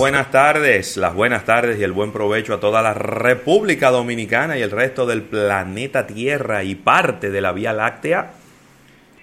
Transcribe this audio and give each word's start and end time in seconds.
Buenas 0.00 0.30
tardes, 0.30 0.96
las 0.96 1.14
buenas 1.14 1.44
tardes 1.44 1.78
y 1.78 1.82
el 1.84 1.92
buen 1.92 2.10
provecho 2.10 2.54
a 2.54 2.58
toda 2.58 2.80
la 2.80 2.94
República 2.94 3.90
Dominicana 3.90 4.56
y 4.56 4.62
el 4.62 4.70
resto 4.70 5.04
del 5.04 5.20
planeta 5.20 6.06
Tierra 6.06 6.64
y 6.64 6.74
parte 6.74 7.28
de 7.28 7.42
la 7.42 7.52
Vía 7.52 7.74
Láctea. 7.74 8.32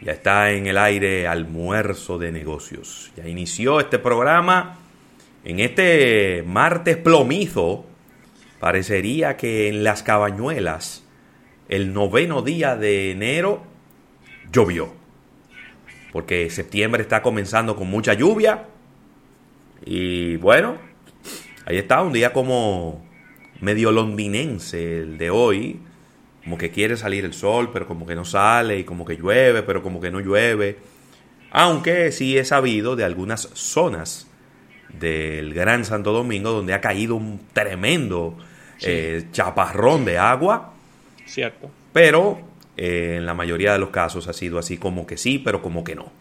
Ya 0.04 0.12
está 0.12 0.52
en 0.52 0.68
el 0.68 0.78
aire 0.78 1.26
almuerzo 1.26 2.20
de 2.20 2.32
negocios. 2.32 3.12
Ya 3.18 3.28
inició 3.28 3.80
este 3.80 3.98
programa 3.98 4.78
en 5.44 5.62
este 5.62 6.44
martes 6.46 6.96
plomizo. 6.98 7.88
Parecería 8.60 9.36
que 9.36 9.70
en 9.70 9.84
las 9.84 10.04
cabañuelas, 10.04 11.04
el 11.70 11.92
noveno 11.92 12.44
día 12.44 12.76
de 12.76 13.10
enero, 13.10 13.64
llovió. 14.52 14.94
Porque 16.14 16.52
septiembre 16.52 17.02
está 17.02 17.24
comenzando 17.24 17.76
con 17.76 17.90
mucha 17.90 18.14
lluvia 18.14 18.68
y 19.86 20.38
bueno, 20.38 20.78
ahí 21.66 21.78
está, 21.78 22.02
un 22.02 22.14
día 22.14 22.34
como 22.34 23.06
medio 23.60 23.92
londinense 23.92 25.00
el 25.00 25.18
de 25.18 25.30
hoy, 25.30 25.80
como 26.44 26.58
que 26.58 26.72
quiere 26.72 26.96
salir 26.98 27.26
el 27.26 27.34
sol, 27.34 27.72
pero 27.74 27.88
como 27.88 28.06
que 28.06 28.16
no 28.16 28.26
sale, 28.26 28.80
y 28.80 28.84
como 28.84 29.06
que 29.06 29.16
llueve, 29.18 29.64
pero 29.64 29.84
como 29.84 30.00
que 30.00 30.12
no 30.12 30.20
llueve. 30.20 30.78
Aunque 31.52 32.12
sí 32.12 32.38
he 32.38 32.46
sabido 32.46 32.96
de 32.96 33.04
algunas 33.04 33.50
zonas 33.54 34.28
del 34.90 35.54
Gran 35.54 35.86
Santo 35.86 36.12
Domingo 36.14 36.52
donde 36.52 36.74
ha 36.74 36.82
caído 36.82 37.16
un 37.16 37.42
tremendo 37.54 38.38
eh, 38.82 39.28
chaparrón 39.32 40.06
de 40.06 40.18
agua. 40.18 40.74
Cierto. 41.26 41.70
Pero 41.94 42.40
eh, 42.78 43.16
en 43.18 43.26
la 43.26 43.34
mayoría 43.34 43.74
de 43.74 43.80
los 43.80 43.90
casos 43.90 44.28
ha 44.28 44.34
sido 44.34 44.60
así 44.60 44.78
como 44.78 45.06
que 45.06 45.18
sí, 45.18 45.40
pero 45.40 45.62
como 45.62 45.84
que 45.84 45.96
no. 45.96 46.12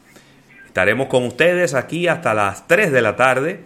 Estaremos 0.77 1.07
con 1.07 1.25
ustedes 1.25 1.73
aquí 1.73 2.07
hasta 2.07 2.35
las 2.35 2.69
3 2.69 2.93
de 2.93 3.01
la 3.01 3.17
tarde, 3.17 3.61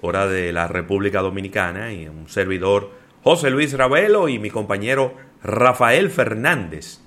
hora 0.00 0.26
de 0.26 0.52
la 0.52 0.66
República 0.66 1.20
Dominicana, 1.20 1.92
y 1.92 2.08
un 2.08 2.28
servidor 2.28 2.90
José 3.22 3.50
Luis 3.50 3.74
Ravelo 3.74 4.28
y 4.28 4.40
mi 4.40 4.50
compañero 4.50 5.14
Rafael 5.40 6.10
Fernández, 6.10 6.98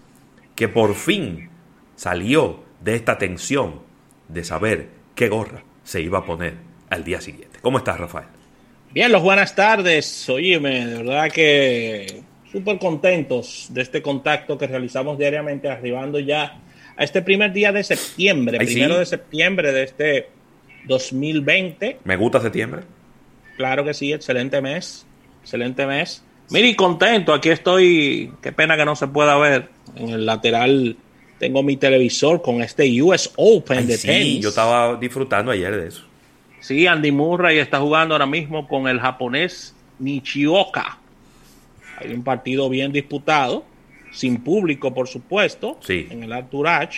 que 0.56 0.70
por 0.70 0.96
fin 0.96 1.50
salió 1.98 2.64
de 2.80 2.96
esta 2.96 3.18
tensión 3.18 3.82
de 4.30 4.46
saber 4.46 4.88
qué 5.16 5.28
gorra 5.28 5.66
se 5.84 6.00
iba 6.00 6.20
a 6.20 6.26
poner 6.26 6.54
al 6.90 7.04
día 7.04 7.20
siguiente. 7.20 7.60
¿Cómo 7.62 7.78
estás, 7.78 8.00
Rafael? 8.00 8.28
Bien, 8.92 9.12
los 9.12 9.22
buenas 9.22 9.54
tardes. 9.54 10.30
Oíme, 10.30 10.86
de 10.86 11.04
verdad 11.04 11.30
que 11.30 12.24
súper 12.50 12.80
contentos 12.80 13.68
de 13.72 13.82
este 13.82 14.02
contacto 14.02 14.58
que 14.58 14.68
realizamos 14.68 15.18
diariamente, 15.18 15.68
arribando 15.68 16.20
ya 16.20 16.58
a 17.02 17.04
este 17.04 17.24
primer 17.24 17.52
día 17.52 17.72
de 17.72 17.84
septiembre, 17.84 18.60
primero 18.60 19.00
de 19.00 19.08
septiembre 19.08 19.72
de 19.72 19.84
este 19.84 20.30
2020. 20.86 21.98
Me 22.04 22.16
gusta 22.16 22.40
septiembre. 22.40 22.84
Claro 23.58 23.84
que 23.84 23.96
sí, 23.96 24.14
excelente 24.14 24.62
mes, 24.62 25.08
excelente 25.42 25.88
mes. 25.88 26.24
Miri, 26.52 26.76
contento, 26.76 27.34
aquí 27.34 27.50
estoy, 27.50 28.32
qué 28.44 28.52
pena 28.52 28.78
que 28.78 28.86
no 28.86 28.96
se 28.96 29.08
pueda 29.08 29.36
ver. 29.40 29.70
En 29.96 30.10
el 30.10 30.28
lateral 30.28 30.96
tengo 31.40 31.64
mi 31.64 31.76
televisor 31.76 32.44
con 32.44 32.62
este 32.62 33.02
US 33.02 33.32
Open 33.36 33.88
de 33.88 33.98
tenis. 33.98 34.36
Sí, 34.36 34.40
yo 34.40 34.50
estaba 34.50 34.96
disfrutando 34.98 35.50
ayer 35.50 35.76
de 35.76 35.88
eso. 35.88 36.04
Sí, 36.60 36.86
Andy 36.86 37.12
Murray 37.12 37.58
está 37.58 37.80
jugando 37.80 38.14
ahora 38.14 38.28
mismo 38.28 38.68
con 38.68 38.88
el 38.88 39.00
japonés 39.00 39.74
Nichioka. 39.98 41.00
Hay 41.98 42.14
un 42.14 42.24
partido 42.24 42.70
bien 42.70 42.92
disputado 42.92 43.71
sin 44.12 44.44
público, 44.44 44.94
por 44.94 45.08
supuesto, 45.08 45.80
en 45.88 46.24
el 46.24 46.34
Arturach. 46.34 46.96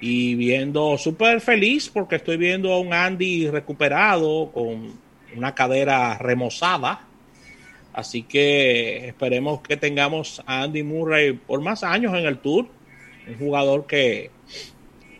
Y 0.00 0.34
viendo 0.34 0.98
súper 0.98 1.40
feliz 1.40 1.88
porque 1.88 2.16
estoy 2.16 2.36
viendo 2.36 2.72
a 2.72 2.80
un 2.80 2.92
Andy 2.92 3.48
recuperado 3.48 4.50
con 4.52 4.92
una 5.36 5.54
cadera 5.54 6.18
remozada. 6.18 7.06
Así 7.92 8.22
que 8.22 9.08
esperemos 9.08 9.60
que 9.60 9.76
tengamos 9.76 10.42
a 10.46 10.62
Andy 10.62 10.82
Murray 10.82 11.32
por 11.32 11.60
más 11.60 11.84
años 11.84 12.12
en 12.14 12.26
el 12.26 12.38
Tour. 12.38 12.66
Un 13.28 13.38
jugador 13.38 13.86
que, 13.86 14.30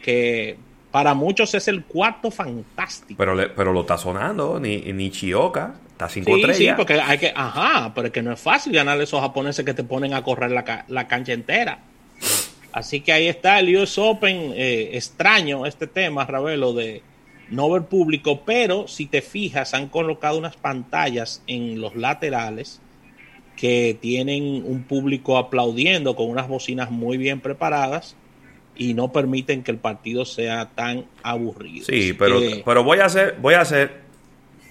que 0.02 0.58
para 0.90 1.14
muchos 1.14 1.54
es 1.54 1.68
el 1.68 1.84
cuarto 1.84 2.30
fantástico. 2.30 3.16
Pero, 3.16 3.36
pero 3.56 3.72
lo 3.72 3.80
está 3.82 3.96
sonando, 3.96 4.60
ni, 4.60 4.78
ni 4.92 5.10
Chioca. 5.10 5.76
Está 6.06 6.08
5 6.08 6.30
sí, 6.52 6.54
Sí, 6.54 6.68
porque 6.76 6.94
hay 6.94 7.18
que, 7.18 7.32
ajá, 7.34 7.92
pero 7.94 8.08
es 8.08 8.12
que 8.12 8.22
no 8.22 8.32
es 8.32 8.40
fácil 8.40 8.72
ganarle 8.72 9.02
a 9.02 9.04
esos 9.04 9.20
japoneses 9.20 9.64
que 9.64 9.74
te 9.74 9.84
ponen 9.84 10.14
a 10.14 10.22
correr 10.22 10.50
la, 10.50 10.84
la 10.88 11.08
cancha 11.08 11.32
entera. 11.32 11.78
Así 12.72 13.00
que 13.00 13.12
ahí 13.12 13.28
está 13.28 13.60
el 13.60 13.76
US 13.76 13.98
Open, 13.98 14.52
eh, 14.56 14.90
extraño 14.94 15.64
este 15.64 15.86
tema, 15.86 16.26
Ravelo, 16.26 16.72
de 16.72 17.02
no 17.48 17.70
ver 17.70 17.82
público, 17.82 18.42
pero 18.44 18.88
si 18.88 19.06
te 19.06 19.22
fijas, 19.22 19.74
han 19.74 19.88
colocado 19.88 20.38
unas 20.38 20.56
pantallas 20.56 21.42
en 21.46 21.80
los 21.80 21.94
laterales 21.94 22.80
que 23.56 23.96
tienen 24.00 24.64
un 24.66 24.82
público 24.82 25.38
aplaudiendo 25.38 26.16
con 26.16 26.28
unas 26.28 26.48
bocinas 26.48 26.90
muy 26.90 27.16
bien 27.16 27.40
preparadas 27.40 28.16
y 28.76 28.94
no 28.94 29.12
permiten 29.12 29.62
que 29.62 29.70
el 29.70 29.78
partido 29.78 30.24
sea 30.24 30.70
tan 30.74 31.04
aburrido. 31.22 31.86
Sí, 31.86 32.12
pero, 32.12 32.40
pero 32.64 32.82
voy 32.82 32.98
a 32.98 33.04
hacer, 33.04 33.36
voy 33.40 33.54
a 33.54 33.60
hacer, 33.60 34.00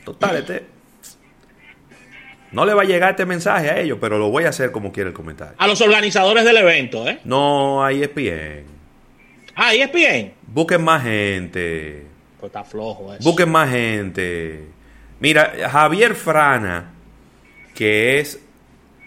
total, 0.03 0.35
este, 0.35 0.72
no 2.53 2.65
le 2.65 2.73
va 2.73 2.83
a 2.83 2.85
llegar 2.85 3.11
este 3.11 3.25
mensaje 3.25 3.69
a 3.69 3.79
ellos, 3.79 3.97
pero 3.99 4.17
lo 4.17 4.29
voy 4.29 4.45
a 4.45 4.49
hacer 4.49 4.71
como 4.71 4.91
quiere 4.91 5.09
el 5.09 5.15
comentario. 5.15 5.55
A 5.57 5.67
los 5.67 5.81
organizadores 5.81 6.45
del 6.45 6.57
evento, 6.57 7.07
¿eh? 7.07 7.19
No, 7.25 7.83
ahí 7.83 8.03
es 8.03 8.13
bien. 8.13 8.65
Ah, 9.55 9.67
ahí 9.69 9.81
es 9.81 9.91
bien. 9.91 10.33
Busquen 10.47 10.83
más 10.83 11.03
gente. 11.03 12.05
Pues 12.39 12.49
está 12.49 12.63
flojo 12.63 13.13
eso. 13.13 13.23
Busquen 13.23 13.49
más 13.49 13.69
gente. 13.69 14.67
Mira, 15.19 15.53
Javier 15.71 16.15
Frana, 16.15 16.91
que 17.73 18.19
es 18.19 18.43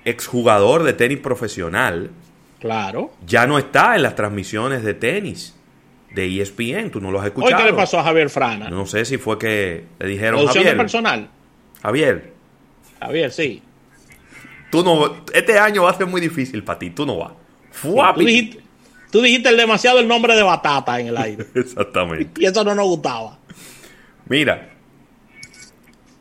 exjugador 0.05 0.83
de 0.83 0.93
tenis 0.93 1.19
profesional. 1.19 2.11
Claro. 2.59 3.13
Ya 3.27 3.47
no 3.47 3.59
está 3.59 3.97
en 3.97 4.03
las 4.03 4.17
transmisiones 4.17 4.83
de 4.83 4.95
tenis 4.95 5.55
de 6.15 6.41
ESPN. 6.41 6.91
Tú 6.91 7.01
no 7.01 7.11
lo 7.11 7.21
has 7.21 7.27
escuchado. 7.27 7.63
¿Qué 7.63 7.71
le 7.71 7.77
pasó 7.77 7.99
a 7.99 8.05
Javier 8.05 8.31
Frana? 8.31 8.71
No 8.71 8.87
sé 8.87 9.05
si 9.05 9.19
fue 9.19 9.39
que 9.39 9.85
le 9.99 10.07
dijeron 10.07 10.47
Javier. 10.47 10.77
personal? 10.77 11.29
Javier, 11.83 12.33
Javier, 13.01 13.33
sí. 13.33 13.63
Tú 14.71 14.83
no, 14.83 15.25
este 15.33 15.59
año 15.59 15.85
va 15.85 15.91
a 15.91 15.95
ser 15.95 16.07
muy 16.07 16.21
difícil 16.21 16.63
para 16.65 16.79
ti, 16.79 16.91
tú 16.91 17.07
no 17.07 17.19
vas. 17.19 17.33
tú, 19.11 19.23
dijiste, 19.23 19.49
el 19.49 19.57
demasiado 19.57 20.01
el 20.01 20.09
nombre 20.09 20.35
de 20.35 20.43
batata 20.43 20.99
en 21.01 21.09
el 21.09 21.17
aire. 21.17 21.47
Exactamente. 21.55 22.41
Y 22.41 22.47
eso 22.47 22.65
no 22.65 22.75
nos 22.75 22.87
gustaba. 22.87 23.39
Mira, 24.29 24.71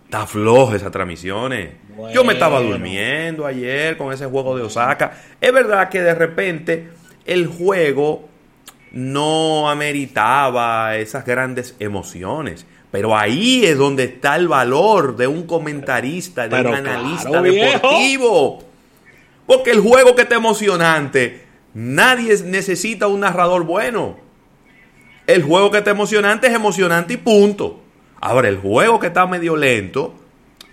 está 0.06 0.27
flojo 0.27 0.75
esas 0.75 0.92
transmisiones. 0.92 1.72
Yo 2.13 2.24
me 2.24 2.33
estaba 2.33 2.62
durmiendo 2.62 3.45
ayer 3.45 3.98
con 3.98 4.13
ese 4.13 4.25
juego 4.25 4.56
de 4.57 4.63
Osaka. 4.63 5.13
Es 5.39 5.51
verdad 5.51 5.89
que 5.89 6.01
de 6.01 6.13
repente 6.13 6.89
el 7.25 7.48
juego 7.48 8.30
no 8.92 9.69
ameritaba 9.69 10.95
esas 10.98 11.25
grandes 11.25 11.75
emociones. 11.80 12.66
Pero 12.95 13.13
ahí 13.18 13.65
es 13.65 13.77
donde 13.77 14.06
está 14.06 14.38
el 14.38 14.47
valor 14.47 15.18
de 15.18 15.27
un 15.27 15.45
comentarista, 15.45 16.47
de 16.47 16.62
un 16.62 16.74
analista 16.74 17.42
deportivo. 17.42 18.63
Porque 19.45 19.71
el 19.71 19.81
juego 19.81 20.15
que 20.15 20.21
está 20.21 20.36
emocionante, 20.36 21.44
nadie 21.74 22.42
necesita 22.45 23.07
un 23.07 23.19
narrador 23.19 23.65
bueno. 23.65 24.18
El 25.27 25.44
juego 25.44 25.71
que 25.71 25.80
está 25.80 25.92
emocionante 25.92 26.47
es 26.47 26.53
emocionante 26.53 27.15
y 27.15 27.18
punto. 27.18 27.81
Ahora, 28.21 28.47
el 28.47 28.59
juego 28.59 28.97
que 28.97 29.07
está 29.07 29.27
medio 29.27 29.57
lento, 29.57 30.15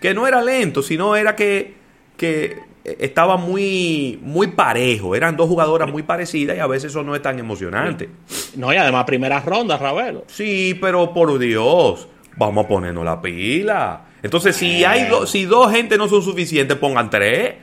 que 0.01 0.15
no 0.15 0.29
era 0.29 0.41
lento, 0.41 0.81
sino 0.81 1.17
era 1.17 1.35
que, 1.35 1.75
que 2.17 2.57
estaba 2.85 3.37
muy, 3.37 4.21
muy 4.23 4.47
parejo. 4.47 5.17
Eran 5.17 5.37
dos 5.37 5.49
jugadoras 5.49 5.91
muy 5.91 6.05
parecidas 6.05 6.57
y 6.57 6.61
a 6.61 6.69
veces 6.69 6.93
eso 6.93 7.03
no 7.03 7.17
es 7.17 7.23
tan 7.23 7.41
emocionante. 7.41 8.09
No, 8.55 8.73
y 8.73 8.77
además 8.77 9.07
primeras 9.07 9.45
rondas, 9.45 9.81
Ravelo. 9.81 10.23
Sí, 10.29 10.79
pero 10.81 11.13
por 11.13 11.37
Dios, 11.41 12.09
vamos 12.37 12.65
a 12.65 12.69
ponernos 12.69 13.05
la 13.05 13.21
pila. 13.21 14.07
Entonces, 14.23 14.57
si 14.57 14.85
hay 14.85 15.09
si 15.27 15.45
dos 15.45 15.73
gente 15.73 15.99
no 15.99 16.09
son 16.09 16.23
suficientes, 16.23 16.77
pongan 16.79 17.11
tres. 17.11 17.55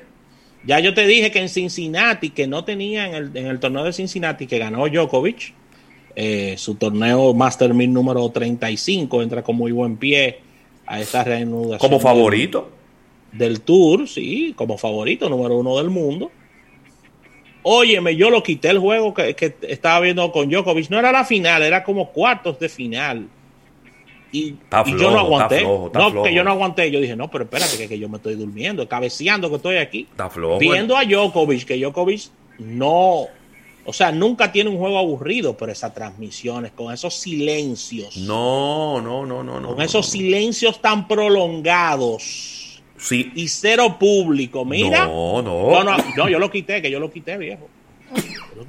Ya 0.66 0.80
yo 0.80 0.94
te 0.94 1.08
dije 1.08 1.32
que 1.32 1.40
en 1.40 1.50
Cincinnati, 1.50 2.32
que 2.32 2.46
no 2.46 2.66
tenía 2.66 3.08
en 3.08 3.16
el, 3.16 3.38
en 3.38 3.48
el 3.48 3.60
torneo 3.60 3.84
de 3.86 3.94
Cincinnati, 3.94 4.46
que 4.46 4.60
ganó 4.60 4.88
Djokovic, 4.88 5.54
eh, 6.16 6.56
su 6.58 6.76
torneo 6.76 7.34
Master 7.34 7.74
1000 7.74 7.94
número 7.94 8.30
35, 8.30 9.22
entra 9.22 9.42
con 9.42 9.56
muy 9.56 9.72
buen 9.72 9.96
pie 9.96 10.42
a 10.86 11.00
esta 11.00 11.24
reanudación. 11.24 11.80
Como 11.80 12.00
favorito. 12.00 12.72
Del, 13.32 13.62
Tour, 13.62 14.08
sí, 14.08 14.54
como 14.58 14.78
favorito 14.78 15.30
número 15.30 15.58
uno 15.58 15.78
del 15.78 15.90
mundo. 15.90 16.32
Óyeme, 17.62 18.16
yo 18.16 18.30
lo 18.30 18.44
quité 18.44 18.70
el 18.70 18.80
juego 18.80 19.14
que, 19.14 19.36
que 19.36 19.56
estaba 19.62 20.00
viendo 20.02 20.30
con 20.32 20.50
Djokovic. 20.50 20.90
No 20.90 21.00
era 21.00 21.12
la 21.12 21.24
final, 21.24 21.64
era 21.64 21.84
como 21.84 22.10
cuartos 22.10 22.60
de 22.60 22.68
final 22.68 23.28
y, 24.32 24.56
yo 24.98 25.12
no 25.12 25.20
aguanté. 25.20 25.64
no, 25.64 26.24
que 26.24 26.34
yo 26.34 26.44
no 26.44 26.52
aguanté. 26.52 26.92
Yo 26.92 27.00
dije, 27.00 27.16
no, 27.16 27.30
pero 27.30 27.46
espérate, 27.46 27.88
que, 27.88 28.00
yo 28.00 28.10
me 28.10 28.18
estoy 28.18 28.36
durmiendo, 28.36 28.88
cabeceando 28.88 29.50
que 29.50 29.56
estoy 29.56 29.78
aquí. 29.78 30.08
Viendo 30.60 30.96
a 30.96 31.04
Djokovic, 31.04 31.66
que 31.66 31.78
Djokovic 31.78 32.30
no. 32.60 33.28
O 33.86 33.94
sea, 33.94 34.12
nunca 34.12 34.52
tiene 34.52 34.70
un 34.70 34.78
juego 34.78 35.00
aburrido, 35.00 35.58
pero 35.58 35.72
esas 35.72 35.94
transmisiones, 35.96 36.72
con 36.74 36.94
esos 36.94 37.16
silencios. 37.16 38.18
No, 38.18 39.02
no, 39.02 39.26
no, 39.26 39.44
no. 39.44 39.68
Con 39.68 39.82
esos 39.82 40.08
silencios 40.08 40.80
tan 40.80 41.08
prolongados. 41.08 42.84
Sí. 42.98 43.32
Y 43.34 43.48
cero 43.48 43.98
público. 43.98 44.64
Mira. 44.64 45.06
No, 45.06 45.42
no. 45.42 45.84
No, 46.16 46.30
yo 46.30 46.38
lo 46.38 46.52
quité, 46.52 46.82
que 46.82 46.92
yo 46.92 47.00
lo 47.00 47.10
quité, 47.10 47.38
viejo. 47.38 47.68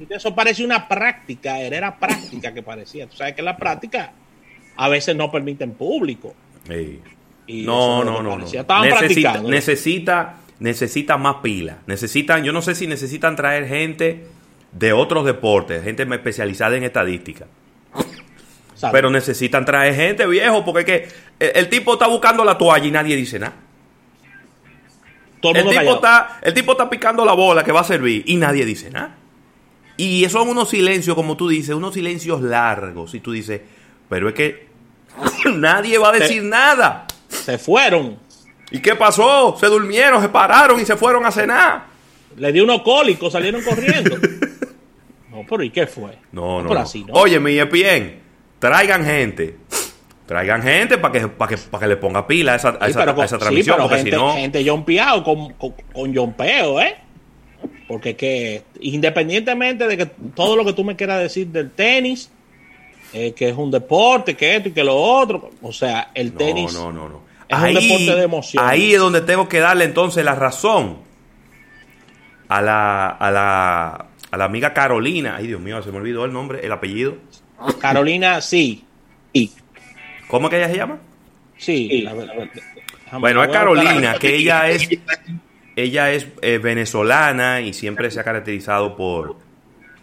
Eso 0.09 0.33
parece 0.33 0.63
una 0.63 0.87
práctica, 0.87 1.59
era 1.59 1.99
práctica 1.99 2.53
que 2.53 2.63
parecía. 2.63 3.07
Tú 3.07 3.17
sabes 3.17 3.35
que 3.35 3.41
la 3.41 3.57
práctica 3.57 4.13
a 4.75 4.89
veces 4.89 5.15
no 5.15 5.31
permiten 5.31 5.71
público. 5.73 6.33
no, 7.47 8.03
no, 8.03 8.21
no, 8.21 8.37
no. 8.37 8.37
Necesita, 8.37 9.41
necesita, 9.41 10.37
necesita 10.59 11.17
más 11.17 11.37
pila. 11.37 11.79
Necesitan, 11.87 12.43
yo 12.43 12.53
no 12.53 12.61
sé 12.61 12.75
si 12.75 12.87
necesitan 12.87 13.35
traer 13.35 13.67
gente 13.67 14.27
de 14.71 14.93
otros 14.93 15.25
deportes, 15.25 15.83
gente 15.83 16.03
especializada 16.03 16.77
en 16.77 16.83
estadística. 16.83 17.47
Pero 18.91 19.11
necesitan 19.11 19.63
traer 19.65 19.93
gente 19.93 20.25
viejo, 20.25 20.65
porque 20.65 20.85
que 20.85 21.07
el, 21.39 21.69
tipo 21.69 21.93
está 21.93 22.07
buscando 22.07 22.43
la 22.43 22.57
toalla 22.57 22.85
y 22.85 22.91
nadie 22.91 23.15
dice 23.15 23.37
nada. 23.37 23.53
el, 25.43 25.69
tipo 25.69 25.95
está, 25.95 26.39
el 26.41 26.53
tipo 26.53 26.71
está 26.71 26.89
picando 26.89 27.23
la 27.23 27.33
bola 27.33 27.63
que 27.63 27.71
va 27.71 27.81
a 27.81 27.83
servir 27.83 28.23
y 28.25 28.37
nadie 28.37 28.65
dice 28.65 28.89
nada. 28.89 29.17
Y 29.97 30.27
son 30.29 30.49
unos 30.49 30.69
silencios, 30.69 31.15
como 31.15 31.37
tú 31.37 31.47
dices, 31.47 31.75
unos 31.75 31.93
silencios 31.93 32.41
largos. 32.41 33.13
Y 33.13 33.19
tú 33.19 33.33
dices, 33.33 33.61
pero 34.11 34.27
es 34.27 34.35
que 34.35 34.67
nadie 35.55 35.97
va 35.97 36.09
a 36.09 36.11
decir 36.11 36.43
nada. 36.43 37.07
Se 37.29 37.57
fueron. 37.57 38.19
¿Y 38.69 38.79
qué 38.79 38.93
pasó? 38.93 39.55
Se 39.57 39.67
durmieron, 39.67 40.21
se 40.21 40.27
pararon 40.27 40.81
y 40.81 40.85
se 40.85 40.97
fueron 40.97 41.25
a 41.25 41.31
cenar. 41.31 41.85
Le 42.35 42.51
dio 42.51 42.65
unos 42.65 42.81
cólicos, 42.81 43.31
salieron 43.31 43.63
corriendo. 43.63 44.17
no, 45.31 45.45
pero 45.49 45.63
¿y 45.63 45.69
qué 45.69 45.87
fue? 45.87 46.17
No, 46.33 46.61
no. 46.61 46.83
Oye, 47.13 47.39
mi 47.39 47.57
EPN, 47.57 48.19
traigan 48.59 49.05
gente. 49.05 49.55
Traigan 50.25 50.61
gente 50.61 50.97
para 50.97 51.13
que, 51.13 51.27
para 51.29 51.55
que, 51.55 51.57
para 51.57 51.81
que 51.81 51.87
le 51.87 51.95
ponga 51.95 52.27
pila 52.27 52.51
a 52.51 52.55
esa, 52.57 52.77
esa, 52.85 53.05
transmisión. 53.37 53.77
porque 53.79 53.95
gente, 53.95 54.11
si 54.11 54.17
no... 54.17 54.33
gente 54.33 55.23
con, 55.23 55.53
con, 55.53 55.73
con 55.93 56.13
yompeo, 56.13 56.81
¿eh? 56.81 56.97
Porque 57.87 58.17
que 58.17 58.63
independientemente 58.81 59.87
de 59.87 59.95
que 59.95 60.05
todo 60.05 60.57
lo 60.57 60.65
que 60.65 60.73
tú 60.73 60.83
me 60.83 60.97
quieras 60.97 61.21
decir 61.21 61.47
del 61.47 61.71
tenis, 61.71 62.29
eh, 63.13 63.33
que 63.33 63.49
es 63.49 63.57
un 63.57 63.71
deporte, 63.71 64.35
que 64.35 64.55
esto 64.55 64.69
y 64.69 64.71
que 64.71 64.83
lo 64.83 64.95
otro. 64.95 65.51
O 65.61 65.73
sea, 65.73 66.11
el 66.13 66.33
tenis 66.33 66.73
no, 66.73 66.91
no, 66.91 67.09
no, 67.09 67.21
es 67.47 67.57
un 67.57 67.73
deporte 67.73 68.15
de 68.15 68.23
emoción. 68.23 68.63
Ahí 68.65 68.93
es 68.93 68.99
donde 68.99 69.21
tengo 69.21 69.49
que 69.49 69.59
darle 69.59 69.85
entonces 69.85 70.23
la 70.23 70.35
razón 70.35 70.97
a 72.47 72.61
la, 72.61 73.07
a 73.07 73.31
la, 73.31 74.05
a 74.31 74.37
la 74.37 74.45
amiga 74.45 74.73
Carolina. 74.73 75.35
Ay, 75.37 75.47
Dios 75.47 75.61
mío, 75.61 75.81
se 75.81 75.91
me 75.91 75.97
olvidó 75.97 76.25
el 76.25 76.33
nombre, 76.33 76.59
el 76.63 76.71
apellido. 76.71 77.15
Carolina, 77.79 78.41
sí. 78.41 78.85
sí. 79.33 79.53
¿Cómo 80.27 80.49
que 80.49 80.57
ella 80.57 80.69
se 80.69 80.77
llama? 80.77 80.99
Sí. 81.57 82.07
bueno, 83.19 83.43
es 83.43 83.49
Carolina, 83.49 84.15
que 84.15 84.35
ella 84.37 84.69
es, 84.69 84.87
ella 85.75 86.11
es 86.11 86.27
eh, 86.41 86.57
venezolana 86.57 87.61
y 87.61 87.73
siempre 87.73 88.09
se 88.09 88.19
ha 88.19 88.23
caracterizado 88.23 88.95
por 88.95 89.35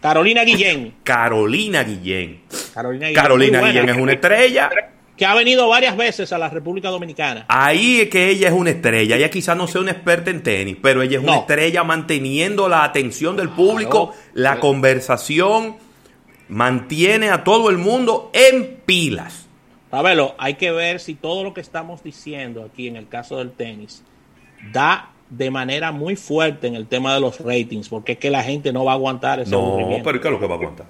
Carolina 0.01 0.43
Guillén. 0.43 0.95
Carolina 1.03 1.83
Guillén. 1.83 2.41
Carolina 2.73 3.61
Guillén, 3.61 3.89
es 3.89 3.97
una 3.97 4.13
estrella. 4.13 4.69
Que 5.17 5.25
ha 5.25 5.35
venido 5.35 5.67
varias 5.67 5.97
veces 5.97 6.31
a 6.31 6.37
la 6.37 6.47
República 6.49 6.89
Dominicana. 6.89 7.45
Ahí 7.49 8.01
es 8.01 8.09
que 8.09 8.29
ella 8.29 8.47
es 8.47 8.53
una 8.53 8.69
estrella. 8.69 9.17
Ella 9.17 9.29
quizás 9.29 9.57
no 9.57 9.67
sea 9.67 9.81
una 9.81 9.91
experta 9.91 10.31
en 10.31 10.41
tenis, 10.41 10.77
pero 10.81 11.01
ella 11.01 11.17
es 11.17 11.23
una 11.23 11.39
estrella 11.39 11.83
manteniendo 11.83 12.69
la 12.69 12.85
atención 12.85 13.35
del 13.35 13.49
público, 13.49 14.13
la 14.33 14.61
conversación, 14.61 15.75
mantiene 16.47 17.31
a 17.31 17.43
todo 17.43 17.69
el 17.69 17.77
mundo 17.77 18.31
en 18.33 18.77
pilas. 18.85 19.47
Pablo, 19.89 20.35
hay 20.37 20.53
que 20.53 20.71
ver 20.71 20.99
si 20.99 21.15
todo 21.15 21.43
lo 21.43 21.53
que 21.53 21.61
estamos 21.61 22.03
diciendo 22.03 22.63
aquí 22.63 22.87
en 22.87 22.95
el 22.95 23.09
caso 23.09 23.39
del 23.39 23.51
tenis 23.51 24.03
da 24.71 25.09
de 25.29 25.51
manera 25.51 25.91
muy 25.91 26.15
fuerte 26.15 26.67
en 26.67 26.75
el 26.75 26.87
tema 26.87 27.13
de 27.13 27.19
los 27.19 27.39
ratings, 27.39 27.89
porque 27.89 28.13
es 28.13 28.17
que 28.17 28.29
la 28.29 28.43
gente 28.43 28.73
no 28.73 28.83
va 28.83 28.93
a 28.93 28.95
aguantar 28.95 29.39
ese 29.39 29.51
No, 29.51 29.77
pero 30.03 30.19
¿qué 30.19 30.27
es 30.27 30.31
lo 30.31 30.39
que 30.39 30.47
va 30.47 30.55
a 30.55 30.57
aguantar? 30.57 30.85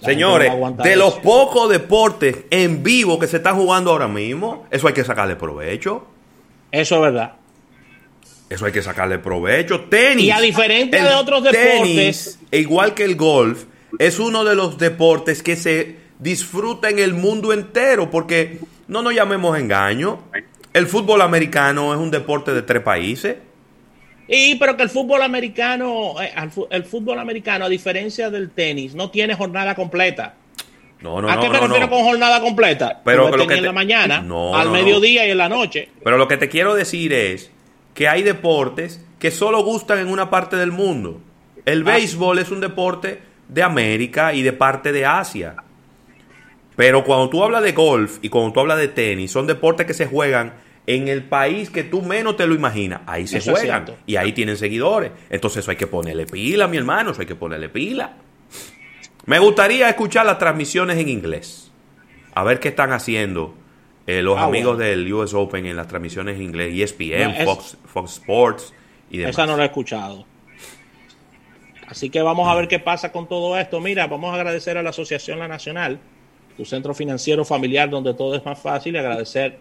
Señores, 0.00 0.52
de 0.82 0.96
los 0.96 1.14
pocos 1.14 1.70
deportes 1.70 2.44
en 2.50 2.82
vivo 2.82 3.18
que 3.18 3.26
se 3.26 3.38
están 3.38 3.56
jugando 3.56 3.90
ahora 3.90 4.08
mismo, 4.08 4.66
eso 4.70 4.86
hay 4.86 4.94
que 4.94 5.04
sacarle 5.04 5.36
provecho. 5.36 6.06
Eso 6.70 6.96
es 6.96 7.00
verdad. 7.00 7.34
Eso 8.50 8.66
hay 8.66 8.72
que 8.72 8.82
sacarle 8.82 9.18
provecho. 9.18 9.82
Tenis. 9.82 10.26
Y 10.26 10.30
a 10.30 10.40
diferencia 10.40 11.04
de 11.04 11.14
otros 11.14 11.42
deportes. 11.42 12.38
E 12.50 12.58
igual 12.58 12.94
que 12.94 13.04
el 13.04 13.16
golf, 13.16 13.64
es 13.98 14.18
uno 14.18 14.44
de 14.44 14.54
los 14.54 14.78
deportes 14.78 15.42
que 15.42 15.56
se 15.56 15.96
disfruta 16.18 16.90
en 16.90 16.98
el 16.98 17.14
mundo 17.14 17.52
entero, 17.52 18.10
porque 18.10 18.60
no 18.88 19.02
nos 19.02 19.14
llamemos 19.14 19.58
engaño. 19.58 20.20
El 20.72 20.86
fútbol 20.86 21.22
americano 21.22 21.94
es 21.94 22.00
un 22.00 22.10
deporte 22.10 22.52
de 22.52 22.62
tres 22.62 22.82
países. 22.82 23.36
Y 24.26 24.54
pero 24.56 24.76
que 24.76 24.82
el 24.82 24.90
fútbol 24.90 25.22
americano, 25.22 26.14
eh, 26.20 26.32
el 26.70 26.84
fútbol 26.84 27.18
americano, 27.18 27.66
a 27.66 27.68
diferencia 27.68 28.30
del 28.30 28.50
tenis, 28.50 28.94
no 28.94 29.10
tiene 29.10 29.34
jornada 29.34 29.74
completa. 29.74 30.34
No, 31.00 31.20
no, 31.20 31.28
¿A 31.28 31.38
qué 31.38 31.48
refiero 31.50 31.90
con 31.90 32.02
jornada 32.02 32.40
completa? 32.40 33.02
Pero 33.04 33.30
que 33.30 33.36
lo 33.36 33.46
que 33.46 33.54
en 33.54 33.64
la 33.64 33.72
mañana, 33.72 34.24
al 34.54 34.70
mediodía 34.70 35.26
y 35.26 35.30
en 35.30 35.38
la 35.38 35.50
noche. 35.50 35.90
Pero 36.02 36.16
lo 36.16 36.26
que 36.28 36.38
te 36.38 36.48
quiero 36.48 36.74
decir 36.74 37.12
es 37.12 37.50
que 37.92 38.08
hay 38.08 38.22
deportes 38.22 39.04
que 39.18 39.30
solo 39.30 39.62
gustan 39.62 39.98
en 39.98 40.08
una 40.08 40.30
parte 40.30 40.56
del 40.56 40.72
mundo. 40.72 41.20
El 41.66 41.82
ah. 41.82 41.92
béisbol 41.92 42.38
es 42.38 42.50
un 42.50 42.60
deporte 42.60 43.20
de 43.48 43.62
América 43.62 44.32
y 44.32 44.42
de 44.42 44.54
parte 44.54 44.92
de 44.92 45.04
Asia. 45.04 45.56
Pero 46.76 47.04
cuando 47.04 47.28
tú 47.28 47.44
hablas 47.44 47.62
de 47.62 47.72
golf 47.72 48.18
y 48.22 48.30
cuando 48.30 48.52
tú 48.52 48.60
hablas 48.60 48.78
de 48.78 48.88
tenis, 48.88 49.30
son 49.30 49.46
deportes 49.46 49.86
que 49.86 49.94
se 49.94 50.06
juegan 50.06 50.54
en 50.86 51.08
el 51.08 51.24
país 51.24 51.70
que 51.70 51.84
tú 51.84 52.02
menos 52.02 52.36
te 52.36 52.46
lo 52.46 52.54
imaginas. 52.54 53.02
Ahí 53.06 53.26
se 53.26 53.40
juegan 53.40 53.86
y 54.06 54.16
ahí 54.16 54.32
tienen 54.32 54.56
seguidores. 54.56 55.12
Entonces 55.30 55.64
eso 55.64 55.70
hay 55.70 55.76
que 55.76 55.86
ponerle 55.86 56.26
pila, 56.26 56.68
mi 56.68 56.76
hermano, 56.76 57.12
eso 57.12 57.20
hay 57.20 57.26
que 57.26 57.36
ponerle 57.36 57.68
pila. 57.68 58.14
Me 59.26 59.38
gustaría 59.38 59.88
escuchar 59.88 60.26
las 60.26 60.38
transmisiones 60.38 60.98
en 60.98 61.08
inglés. 61.08 61.70
A 62.34 62.44
ver 62.44 62.60
qué 62.60 62.68
están 62.68 62.92
haciendo 62.92 63.54
eh, 64.06 64.20
los 64.22 64.38
ah, 64.38 64.44
amigos 64.44 64.76
del 64.76 65.10
US 65.12 65.32
Open 65.32 65.64
en 65.64 65.76
las 65.76 65.88
transmisiones 65.88 66.36
en 66.36 66.42
inglés, 66.42 66.74
ESPN, 66.74 67.44
Fox, 67.44 67.78
Fox 67.86 68.12
Sports 68.14 68.74
y 69.08 69.18
demás. 69.18 69.34
Esa 69.34 69.46
no 69.46 69.56
la 69.56 69.62
he 69.62 69.66
escuchado. 69.66 70.26
Así 71.88 72.10
que 72.10 72.20
vamos 72.20 72.48
a 72.48 72.54
ver 72.54 72.68
qué 72.68 72.78
pasa 72.78 73.12
con 73.12 73.28
todo 73.28 73.58
esto. 73.58 73.80
Mira, 73.80 74.06
vamos 74.06 74.32
a 74.32 74.34
agradecer 74.34 74.76
a 74.76 74.82
la 74.82 74.90
Asociación 74.90 75.38
La 75.38 75.48
Nacional, 75.48 75.98
tu 76.56 76.64
centro 76.64 76.94
financiero 76.94 77.44
familiar 77.44 77.88
donde 77.88 78.14
todo 78.14 78.34
es 78.34 78.44
más 78.44 78.58
fácil, 78.58 78.94
y 78.94 78.98
agradecer 78.98 79.58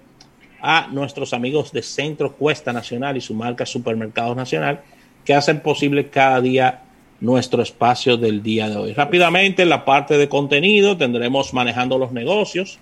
a 0.65 0.88
nuestros 0.88 1.34
amigos 1.34 1.74
de 1.74 1.84
Centro 1.84 2.32
Cuesta 2.32 2.72
Nacional 2.72 3.17
y 3.17 3.22
su 3.22 3.34
marca 3.34 3.65
Supermercados 3.65 4.38
Nacional, 4.38 4.82
que 5.25 5.34
hacen 5.34 5.60
posible 5.60 6.08
cada 6.08 6.39
día 6.39 6.84
nuestro 7.20 7.62
espacio 7.62 8.15
del 8.15 8.41
día 8.41 8.70
de 8.70 8.77
hoy. 8.77 8.93
Rápidamente, 8.93 9.63
en 9.63 9.70
la 9.70 9.84
parte 9.84 10.17
de 10.17 10.29
contenido 10.29 10.96
tendremos 10.96 11.53
manejando 11.53 11.98
los 11.98 12.13
negocios 12.13 12.79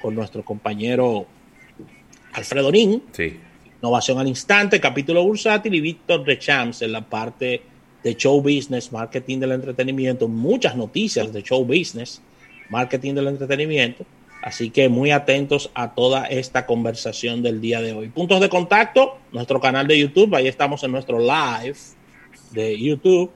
con 0.00 0.14
nuestro 0.14 0.44
compañero 0.44 1.26
Alfredo 2.34 2.70
Nin. 2.70 3.02
Sí. 3.10 3.36
Innovación 3.82 4.20
al 4.20 4.28
instante, 4.28 4.78
capítulo 4.80 5.24
bursátil 5.24 5.74
y 5.74 5.80
Víctor 5.80 6.24
de 6.24 6.38
Champs 6.38 6.82
en 6.82 6.92
la 6.92 7.00
parte 7.00 7.62
de 8.04 8.14
show 8.14 8.40
business, 8.40 8.92
marketing 8.92 9.40
del 9.40 9.52
entretenimiento, 9.52 10.28
muchas 10.28 10.76
noticias 10.76 11.32
de 11.32 11.42
show 11.42 11.64
business, 11.64 12.22
marketing 12.70 13.14
del 13.14 13.26
entretenimiento 13.26 14.06
Así 14.44 14.68
que 14.68 14.90
muy 14.90 15.10
atentos 15.10 15.70
a 15.72 15.94
toda 15.94 16.26
esta 16.26 16.66
conversación 16.66 17.42
del 17.42 17.62
día 17.62 17.80
de 17.80 17.94
hoy. 17.94 18.10
Puntos 18.10 18.40
de 18.40 18.50
contacto, 18.50 19.16
nuestro 19.32 19.58
canal 19.58 19.86
de 19.86 19.98
YouTube, 19.98 20.34
ahí 20.34 20.48
estamos 20.48 20.84
en 20.84 20.92
nuestro 20.92 21.18
live 21.18 21.78
de 22.50 22.78
YouTube, 22.78 23.32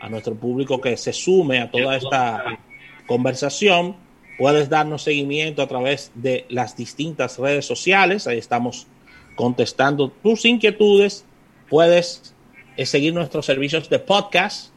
a 0.00 0.08
nuestro 0.08 0.34
público 0.34 0.80
que 0.80 0.96
se 0.96 1.12
sume 1.12 1.60
a 1.60 1.70
toda 1.70 1.98
esta 1.98 2.58
conversación. 3.06 3.96
Puedes 4.38 4.70
darnos 4.70 5.02
seguimiento 5.02 5.60
a 5.60 5.66
través 5.66 6.10
de 6.14 6.46
las 6.48 6.74
distintas 6.74 7.38
redes 7.38 7.66
sociales, 7.66 8.26
ahí 8.26 8.38
estamos 8.38 8.86
contestando 9.34 10.08
tus 10.08 10.46
inquietudes. 10.46 11.26
Puedes 11.68 12.34
eh, 12.78 12.86
seguir 12.86 13.12
nuestros 13.12 13.44
servicios 13.44 13.90
de 13.90 13.98
podcast 13.98 14.72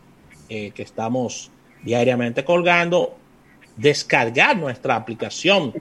eh, 0.49 0.71
que 0.71 0.83
estamos 0.83 1.51
diariamente 1.83 2.43
colgando 2.43 3.18
descargar 3.79 4.57
nuestra 4.57 4.95
aplicación 4.95 5.73